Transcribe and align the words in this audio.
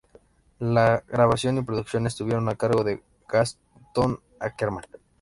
La 0.57 1.03
grabación 1.07 1.59
y 1.59 1.61
producción 1.61 2.07
estuvieron 2.07 2.49
a 2.49 2.55
cargo 2.55 2.83
de 2.83 3.03
Gastón 3.29 4.19
Ackermann. 4.39 4.85